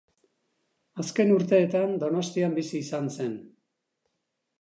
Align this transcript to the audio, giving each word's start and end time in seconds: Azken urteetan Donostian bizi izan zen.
Azken 1.03 1.33
urteetan 1.35 1.93
Donostian 2.05 2.57
bizi 2.61 2.77
izan 2.81 3.13
zen. 3.19 3.37